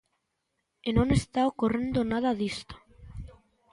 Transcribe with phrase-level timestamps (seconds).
[0.87, 2.75] E non está ocorrendo nada disto.